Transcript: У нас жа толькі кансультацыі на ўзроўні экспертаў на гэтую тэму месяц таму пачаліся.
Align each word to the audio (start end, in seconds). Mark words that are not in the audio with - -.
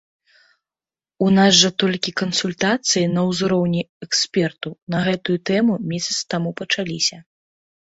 У 1.25 1.27
нас 1.37 1.51
жа 1.63 1.69
толькі 1.83 2.13
кансультацыі 2.21 3.11
на 3.15 3.21
ўзроўні 3.29 3.81
экспертаў 4.07 4.71
на 4.97 5.05
гэтую 5.11 5.37
тэму 5.53 5.73
месяц 5.95 6.17
таму 6.35 6.49
пачаліся. 6.65 7.17